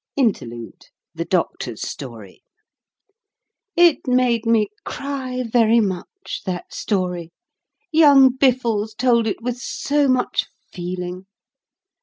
[0.15, 2.41] INTERLUDE THE DOCTOR'S STORY
[3.75, 7.29] It made me cry very much, that story,
[7.91, 11.27] young Biffles told it with so much feeling.